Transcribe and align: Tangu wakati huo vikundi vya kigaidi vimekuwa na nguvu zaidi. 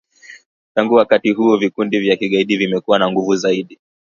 Tangu 0.75 0.93
wakati 0.93 1.31
huo 1.31 1.57
vikundi 1.57 1.99
vya 1.99 2.15
kigaidi 2.15 2.57
vimekuwa 2.57 2.99
na 2.99 3.11
nguvu 3.11 3.35
zaidi. 3.35 3.79